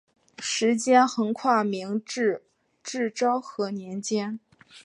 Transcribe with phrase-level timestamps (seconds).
[0.39, 2.41] 时间横跨明治
[2.83, 4.39] 至昭和年间。